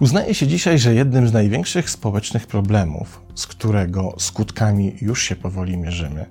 [0.00, 5.76] Uznaje się dzisiaj, że jednym z największych społecznych problemów, z którego skutkami już się powoli
[5.76, 6.26] mierzymy,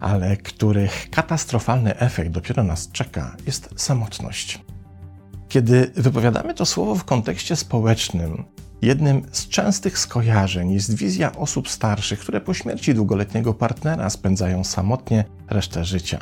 [0.00, 4.60] ale których katastrofalny efekt dopiero nas czeka, jest samotność.
[5.48, 8.44] Kiedy wypowiadamy to słowo w kontekście społecznym,
[8.82, 15.24] jednym z częstych skojarzeń jest wizja osób starszych, które po śmierci długoletniego partnera spędzają samotnie
[15.48, 16.18] resztę życia.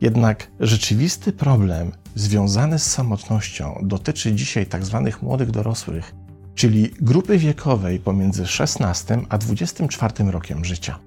[0.00, 5.02] Jednak rzeczywisty problem związany z samotnością dotyczy dzisiaj tzw.
[5.04, 6.14] Tak młodych dorosłych,
[6.54, 10.98] czyli grupy wiekowej pomiędzy 16 a 24 rokiem życia.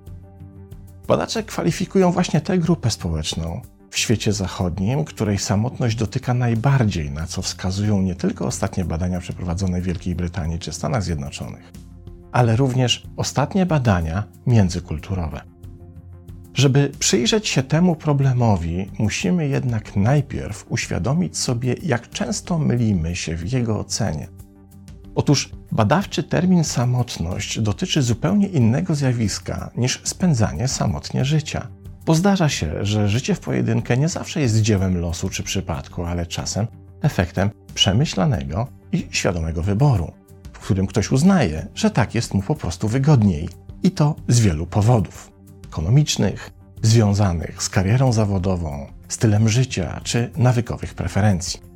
[1.07, 3.61] Badacze kwalifikują właśnie tę grupę społeczną
[3.93, 9.81] w świecie zachodnim, której samotność dotyka najbardziej, na co wskazują nie tylko ostatnie badania przeprowadzone
[9.81, 11.71] w Wielkiej Brytanii czy Stanach Zjednoczonych,
[12.31, 15.41] ale również ostatnie badania międzykulturowe.
[16.53, 23.51] Żeby przyjrzeć się temu problemowi, musimy jednak najpierw uświadomić sobie, jak często mylimy się w
[23.51, 24.27] jego ocenie.
[25.15, 31.67] Otóż badawczy termin samotność dotyczy zupełnie innego zjawiska niż spędzanie samotnie życia.
[32.05, 36.25] Bo zdarza się, że życie w pojedynkę nie zawsze jest dziełem losu czy przypadku, ale
[36.25, 36.67] czasem
[37.01, 40.11] efektem przemyślanego i świadomego wyboru,
[40.53, 43.49] w którym ktoś uznaje, że tak jest mu po prostu wygodniej.
[43.83, 45.31] I to z wielu powodów
[45.65, 46.51] ekonomicznych,
[46.81, 51.72] związanych z karierą zawodową, stylem życia czy nawykowych preferencji.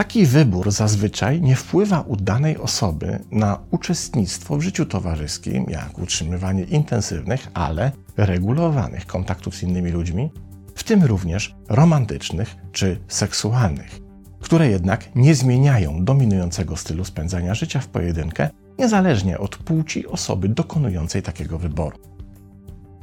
[0.00, 6.64] Taki wybór zazwyczaj nie wpływa u danej osoby na uczestnictwo w życiu towarzyskim, jak utrzymywanie
[6.64, 10.30] intensywnych, ale regulowanych kontaktów z innymi ludźmi,
[10.74, 14.00] w tym również romantycznych czy seksualnych,
[14.40, 21.22] które jednak nie zmieniają dominującego stylu spędzania życia w pojedynkę, niezależnie od płci osoby dokonującej
[21.22, 21.98] takiego wyboru.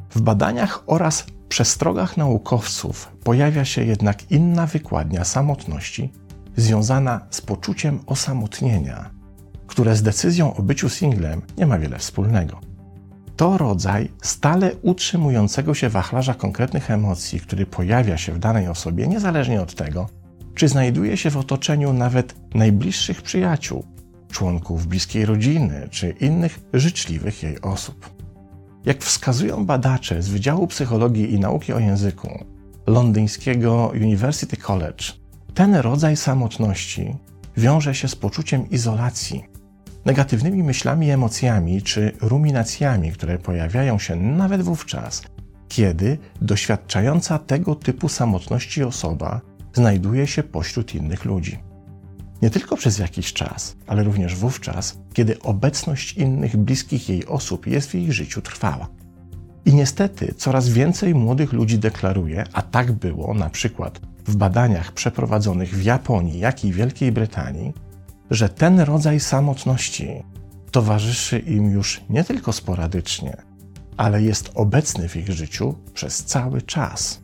[0.10, 6.12] W badaniach oraz przestrogach naukowców pojawia się jednak inna wykładnia samotności
[6.58, 9.10] związana z poczuciem osamotnienia,
[9.68, 12.60] które z decyzją o byciu singlem nie ma wiele wspólnego.
[13.36, 19.62] To rodzaj stale utrzymującego się wachlarza konkretnych emocji, który pojawia się w danej osobie niezależnie
[19.62, 20.10] od tego,
[20.56, 23.84] czy znajduje się w otoczeniu nawet najbliższych przyjaciół,
[24.32, 28.10] członków bliskiej rodziny czy innych życzliwych jej osób.
[28.86, 32.46] Jak wskazują badacze z Wydziału Psychologii i Nauki o Języku
[32.88, 35.06] londyńskiego University College,
[35.58, 37.16] ten rodzaj samotności
[37.58, 39.44] wiąże się z poczuciem izolacji,
[40.06, 45.22] negatywnymi myślami emocjami czy ruminacjami, które pojawiają się nawet wówczas,
[45.68, 49.42] kiedy doświadczająca tego typu samotności osoba
[49.74, 51.60] znajduje się pośród innych ludzi.
[52.42, 57.90] Nie tylko przez jakiś czas, ale również wówczas, kiedy obecność innych bliskich jej osób jest
[57.90, 58.88] w jej życiu trwała.
[59.66, 65.76] I niestety coraz więcej młodych ludzi deklaruje, a tak było na przykład w badaniach przeprowadzonych
[65.76, 67.74] w Japonii, jak i Wielkiej Brytanii,
[68.32, 70.24] że ten rodzaj samotności
[70.72, 73.38] towarzyszy im już nie tylko sporadycznie,
[73.98, 77.22] ale jest obecny w ich życiu przez cały czas.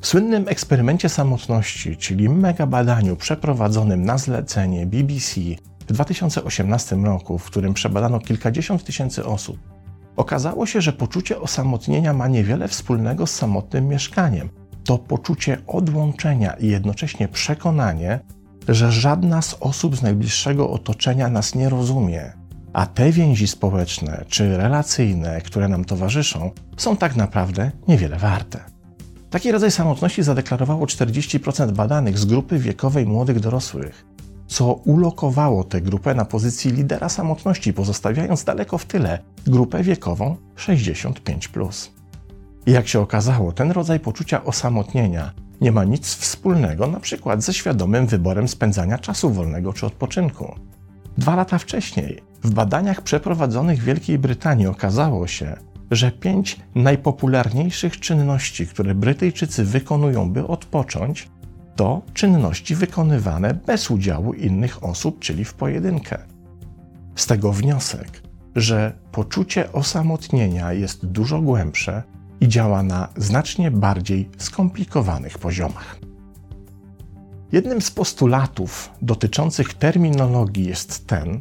[0.00, 5.40] W słynnym eksperymencie samotności, czyli mega badaniu przeprowadzonym na zlecenie BBC
[5.88, 9.58] w 2018 roku, w którym przebadano kilkadziesiąt tysięcy osób,
[10.16, 14.48] okazało się, że poczucie osamotnienia ma niewiele wspólnego z samotnym mieszkaniem.
[14.84, 18.20] To poczucie odłączenia i jednocześnie przekonanie,
[18.68, 22.32] że żadna z osób z najbliższego otoczenia nas nie rozumie,
[22.72, 28.60] a te więzi społeczne czy relacyjne, które nam towarzyszą, są tak naprawdę niewiele warte.
[29.30, 34.04] Taki rodzaj samotności zadeklarowało 40% badanych z grupy wiekowej młodych dorosłych,
[34.46, 41.48] co ulokowało tę grupę na pozycji lidera samotności, pozostawiając daleko w tyle grupę wiekową 65.
[42.66, 48.06] Jak się okazało, ten rodzaj poczucia osamotnienia nie ma nic wspólnego na przykład ze świadomym
[48.06, 50.54] wyborem spędzania czasu wolnego czy odpoczynku.
[51.18, 55.56] Dwa lata wcześniej, w badaniach przeprowadzonych w Wielkiej Brytanii okazało się,
[55.90, 61.28] że pięć najpopularniejszych czynności, które Brytyjczycy wykonują, by odpocząć,
[61.76, 66.18] to czynności wykonywane bez udziału innych osób, czyli w pojedynkę.
[67.14, 68.22] Z tego wniosek,
[68.56, 72.02] że poczucie osamotnienia jest dużo głębsze
[72.40, 75.98] i działa na znacznie bardziej skomplikowanych poziomach.
[77.52, 81.40] Jednym z postulatów dotyczących terminologii jest ten,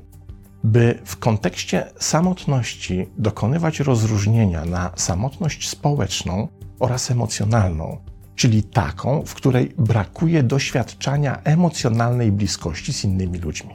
[0.63, 6.47] by w kontekście samotności dokonywać rozróżnienia na samotność społeczną
[6.79, 7.97] oraz emocjonalną,
[8.35, 13.73] czyli taką, w której brakuje doświadczania emocjonalnej bliskości z innymi ludźmi.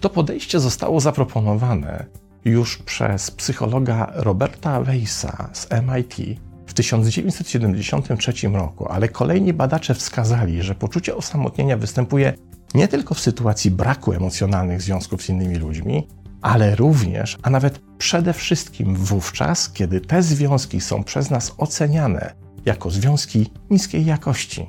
[0.00, 2.06] To podejście zostało zaproponowane
[2.50, 6.16] już przez psychologa Roberta Weissa z MIT
[6.66, 12.32] w 1973 roku, ale kolejni badacze wskazali, że poczucie osamotnienia występuje
[12.74, 16.08] nie tylko w sytuacji braku emocjonalnych związków z innymi ludźmi,
[16.42, 22.34] ale również, a nawet przede wszystkim wówczas, kiedy te związki są przez nas oceniane
[22.64, 24.66] jako związki niskiej jakości.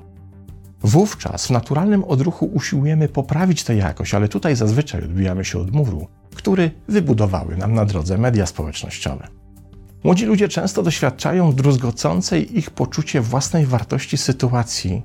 [0.82, 6.08] Wówczas w naturalnym odruchu usiłujemy poprawić tę jakość, ale tutaj zazwyczaj odbijamy się od muru,
[6.38, 9.28] który wybudowały nam na drodze media społecznościowe.
[10.04, 15.02] Młodzi ludzie często doświadczają druzgocącej ich poczucie własnej wartości sytuacji,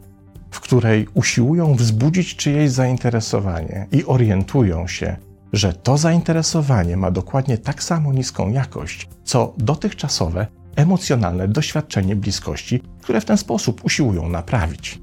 [0.50, 5.16] w której usiłują wzbudzić czyjeś zainteresowanie i orientują się,
[5.52, 10.46] że to zainteresowanie ma dokładnie tak samo niską jakość, co dotychczasowe
[10.76, 15.00] emocjonalne doświadczenie bliskości, które w ten sposób usiłują naprawić.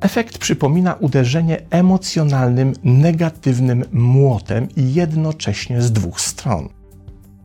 [0.00, 6.68] Efekt przypomina uderzenie emocjonalnym, negatywnym młotem i jednocześnie z dwóch stron.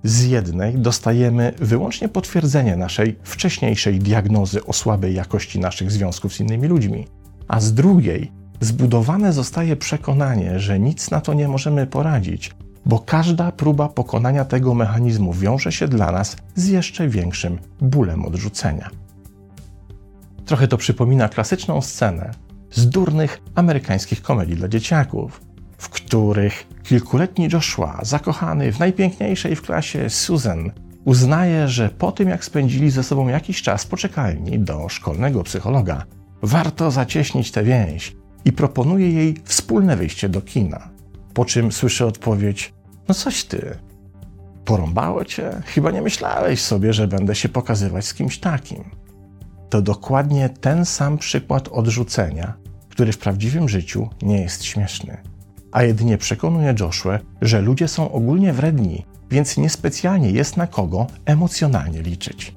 [0.03, 6.67] Z jednej dostajemy wyłącznie potwierdzenie naszej wcześniejszej diagnozy o słabej jakości naszych związków z innymi
[6.67, 7.07] ludźmi,
[7.47, 12.51] a z drugiej zbudowane zostaje przekonanie, że nic na to nie możemy poradzić,
[12.85, 19.02] bo każda próba pokonania tego mechanizmu wiąże się dla nas z jeszcze większym bólem odrzucenia.
[20.45, 22.31] Trochę to przypomina klasyczną scenę
[22.71, 25.41] z durnych amerykańskich komedii dla dzieciaków,
[25.77, 30.71] w których kilkuletni Joshua, zakochany w najpiękniejszej w klasie Susan,
[31.05, 36.05] uznaje, że po tym jak spędzili ze sobą jakiś czas poczekalni do szkolnego psychologa,
[36.41, 40.89] warto zacieśnić tę więź i proponuje jej wspólne wyjście do kina.
[41.33, 42.73] Po czym słyszy odpowiedź:
[43.07, 43.77] No coś ty.
[44.65, 45.61] Porąbało cię?
[45.65, 49.02] Chyba nie myślałeś sobie, że będę się pokazywać z kimś takim.
[49.73, 52.53] To dokładnie ten sam przykład odrzucenia,
[52.89, 55.17] który w prawdziwym życiu nie jest śmieszny,
[55.71, 62.01] a jedynie przekonuje Joshua, że ludzie są ogólnie wredni, więc niespecjalnie jest na kogo emocjonalnie
[62.01, 62.55] liczyć.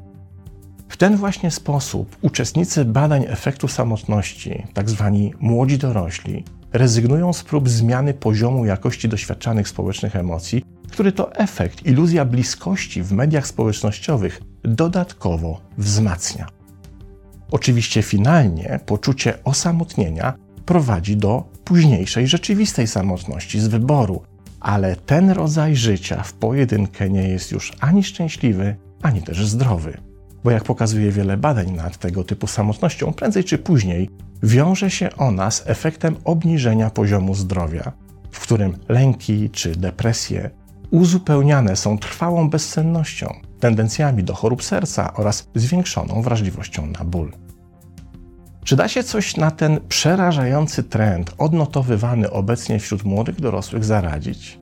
[0.88, 5.30] W ten właśnie sposób uczestnicy badań efektu samotności, tzw.
[5.32, 11.86] Tak młodzi dorośli, rezygnują z prób zmiany poziomu jakości doświadczanych społecznych emocji, który to efekt
[11.86, 16.55] iluzja bliskości w mediach społecznościowych dodatkowo wzmacnia.
[17.50, 20.34] Oczywiście finalnie poczucie osamotnienia
[20.66, 24.22] prowadzi do późniejszej rzeczywistej samotności z wyboru,
[24.60, 29.98] ale ten rodzaj życia w pojedynkę nie jest już ani szczęśliwy, ani też zdrowy.
[30.44, 34.10] Bo jak pokazuje wiele badań nad tego typu samotnością, prędzej czy później
[34.42, 37.92] wiąże się ona z efektem obniżenia poziomu zdrowia,
[38.30, 40.50] w którym lęki czy depresje
[40.90, 47.32] uzupełniane są trwałą bezsennością, tendencjami do chorób serca oraz zwiększoną wrażliwością na ból.
[48.64, 54.58] Czy da się coś na ten przerażający trend odnotowywany obecnie wśród młodych dorosłych zaradzić?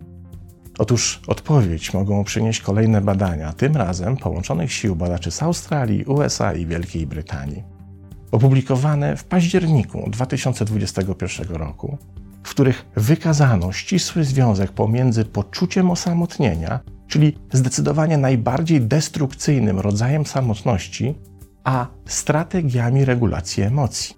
[0.78, 6.66] Otóż odpowiedź mogą przynieść kolejne badania, tym razem połączonych sił badaczy z Australii, USA i
[6.66, 7.62] Wielkiej Brytanii.
[8.32, 11.98] Opublikowane w październiku 2021 roku,
[12.42, 21.14] w których wykazano ścisły związek pomiędzy poczuciem osamotnienia, czyli zdecydowanie najbardziej destrukcyjnym rodzajem samotności,
[21.64, 24.16] a strategiami regulacji emocji.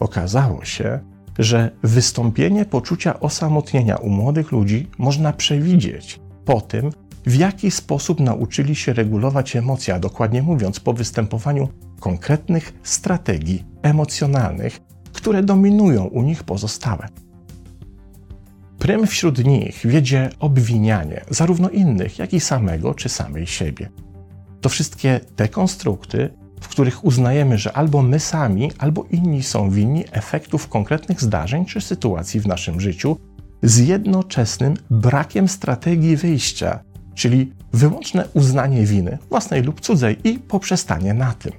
[0.00, 1.00] Okazało się,
[1.38, 6.90] że wystąpienie poczucia osamotnienia u młodych ludzi można przewidzieć po tym,
[7.26, 11.68] w jaki sposób nauczyli się regulować emocje, a dokładnie mówiąc, po występowaniu
[12.00, 14.80] konkretnych strategii emocjonalnych,
[15.12, 17.08] które dominują u nich pozostałe.
[18.78, 23.90] Prym wśród nich wiedzie obwinianie zarówno innych, jak i samego czy samej siebie.
[24.60, 26.30] To wszystkie te konstrukty
[26.64, 31.80] w których uznajemy, że albo my sami, albo inni są winni efektów konkretnych zdarzeń czy
[31.80, 33.16] sytuacji w naszym życiu,
[33.62, 36.80] z jednoczesnym brakiem strategii wyjścia,
[37.14, 41.52] czyli wyłączne uznanie winy, własnej lub cudzej, i poprzestanie na tym.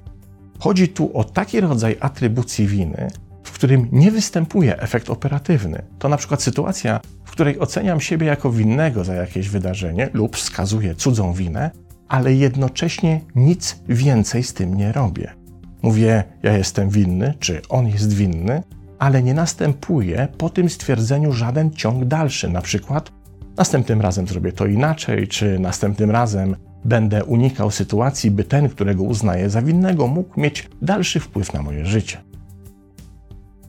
[0.60, 3.08] Chodzi tu o taki rodzaj atrybucji winy,
[3.56, 5.82] którym nie występuje efekt operatywny.
[6.00, 10.96] To na przykład sytuacja, w której oceniam siebie jako winnego za jakieś wydarzenie lub wskazuję
[10.96, 11.72] cudzą winę,
[12.08, 15.34] ale jednocześnie nic więcej z tym nie robię.
[15.82, 18.64] Mówię, ja jestem winny, czy on jest winny,
[19.00, 22.50] ale nie następuje po tym stwierdzeniu żaden ciąg dalszy.
[22.50, 23.12] Na przykład,
[23.58, 29.50] następnym razem zrobię to inaczej, czy następnym razem będę unikał sytuacji, by ten, którego uznaję
[29.50, 32.18] za winnego, mógł mieć dalszy wpływ na moje życie.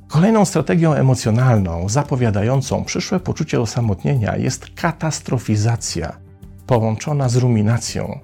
[0.08, 6.16] Kolejną strategią emocjonalną zapowiadającą przyszłe poczucie osamotnienia jest katastrofizacja,
[6.66, 8.18] połączona z ruminacją,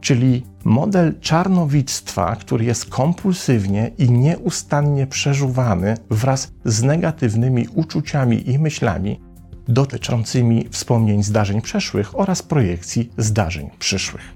[0.00, 9.20] czyli model czarnowictwa, który jest kompulsywnie i nieustannie przeżuwany wraz z negatywnymi uczuciami i myślami,
[9.68, 14.34] dotyczącymi wspomnień zdarzeń przeszłych oraz projekcji zdarzeń przyszłych.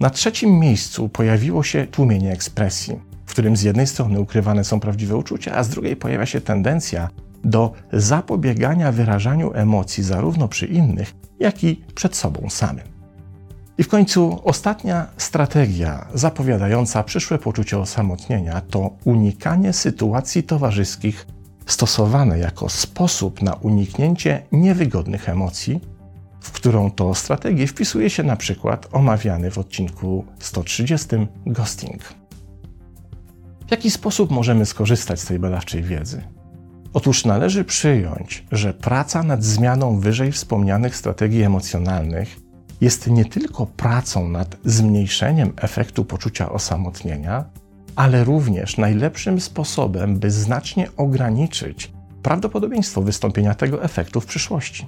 [0.00, 5.16] Na trzecim miejscu pojawiło się tłumienie ekspresji, w którym z jednej strony ukrywane są prawdziwe
[5.16, 7.08] uczucia, a z drugiej pojawia się tendencja
[7.44, 12.84] do zapobiegania wyrażaniu emocji zarówno przy innych, jak i przed sobą samym.
[13.78, 21.26] I w końcu ostatnia strategia zapowiadająca przyszłe poczucie osamotnienia to unikanie sytuacji towarzyskich
[21.66, 25.80] stosowane jako sposób na uniknięcie niewygodnych emocji,
[26.40, 31.08] w którą to strategię wpisuje się na przykład omawiany w odcinku 130
[31.46, 32.19] ghosting.
[33.70, 36.22] W jaki sposób możemy skorzystać z tej badawczej wiedzy?
[36.92, 42.36] Otóż należy przyjąć, że praca nad zmianą wyżej wspomnianych strategii emocjonalnych
[42.80, 47.44] jest nie tylko pracą nad zmniejszeniem efektu poczucia osamotnienia,
[47.96, 54.86] ale również najlepszym sposobem, by znacznie ograniczyć prawdopodobieństwo wystąpienia tego efektu w przyszłości.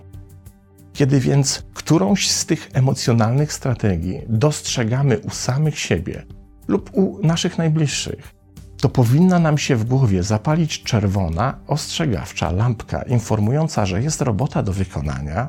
[0.92, 6.22] Kiedy więc którąś z tych emocjonalnych strategii dostrzegamy u samych siebie
[6.68, 8.41] lub u naszych najbliższych,
[8.82, 14.72] to powinna nam się w głowie zapalić czerwona, ostrzegawcza lampka informująca, że jest robota do
[14.72, 15.48] wykonania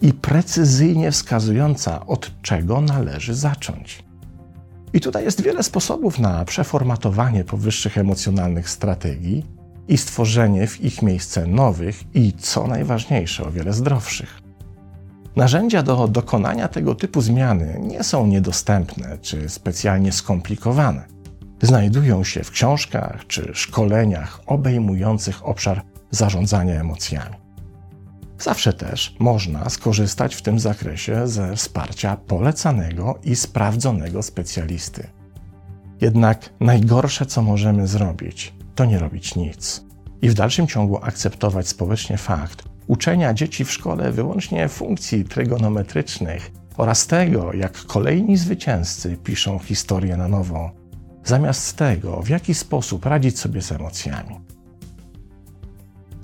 [0.00, 4.04] i precyzyjnie wskazująca, od czego należy zacząć.
[4.92, 9.46] I tutaj jest wiele sposobów na przeformatowanie powyższych emocjonalnych strategii
[9.88, 14.40] i stworzenie w ich miejsce nowych i, co najważniejsze, o wiele zdrowszych.
[15.36, 21.19] Narzędzia do dokonania tego typu zmiany nie są niedostępne czy specjalnie skomplikowane.
[21.62, 27.36] Znajdują się w książkach czy szkoleniach obejmujących obszar zarządzania emocjami.
[28.38, 35.06] Zawsze też można skorzystać w tym zakresie ze wsparcia polecanego i sprawdzonego specjalisty.
[36.00, 39.84] Jednak najgorsze, co możemy zrobić, to nie robić nic
[40.22, 47.06] i w dalszym ciągu akceptować społecznie fakt uczenia dzieci w szkole wyłącznie funkcji trygonometrycznych oraz
[47.06, 50.70] tego, jak kolejni zwycięzcy piszą historię na nowo,
[51.30, 54.40] zamiast tego, w jaki sposób radzić sobie z emocjami.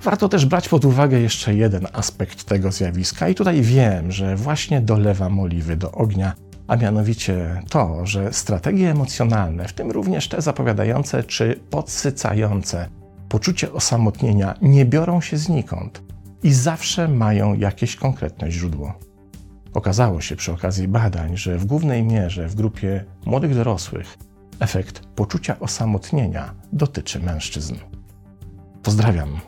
[0.03, 4.81] Warto też brać pod uwagę jeszcze jeden aspekt tego zjawiska, i tutaj wiem, że właśnie
[4.81, 6.33] dolewam oliwy do ognia,
[6.67, 12.89] a mianowicie to, że strategie emocjonalne, w tym również te zapowiadające czy podsycające
[13.29, 16.03] poczucie osamotnienia, nie biorą się znikąd
[16.43, 18.99] i zawsze mają jakieś konkretne źródło.
[19.75, 24.19] Okazało się przy okazji badań, że w głównej mierze w grupie młodych dorosłych
[24.61, 27.75] efekt poczucia osamotnienia dotyczy mężczyzn.
[28.83, 29.41] Pozdrawiam.